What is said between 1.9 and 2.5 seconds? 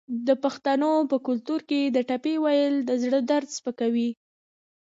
ټپې